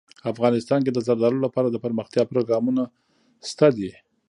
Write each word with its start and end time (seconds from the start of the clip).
افغانستان 0.31 0.79
کې 0.85 0.91
د 0.93 0.99
زردالو 1.07 1.39
لپاره 1.45 1.67
دپرمختیا 1.69 2.23
پروګرامونه 2.31 2.83
شته 3.49 3.67
دي. 3.77 3.91